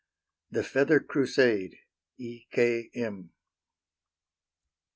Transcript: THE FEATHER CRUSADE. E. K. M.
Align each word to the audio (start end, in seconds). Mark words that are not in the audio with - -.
THE 0.49 0.63
FEATHER 0.63 0.99
CRUSADE. 1.01 1.77
E. 2.17 2.45
K. 2.51 2.89
M. 2.95 3.33